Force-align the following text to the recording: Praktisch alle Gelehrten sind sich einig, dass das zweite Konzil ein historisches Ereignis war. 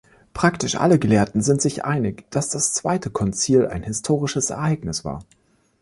Praktisch 0.33 0.77
alle 0.77 0.97
Gelehrten 0.97 1.43
sind 1.43 1.61
sich 1.61 1.85
einig, 1.85 2.23
dass 2.31 2.49
das 2.49 2.73
zweite 2.73 3.11
Konzil 3.11 3.67
ein 3.67 3.83
historisches 3.83 4.49
Ereignis 4.49 5.05
war. 5.05 5.21